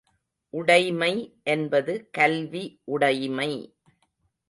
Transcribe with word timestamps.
உடைமை 0.53 1.11
என்பது 1.43 2.09
கல்வி 2.11 2.65
உடைமை. 2.85 3.51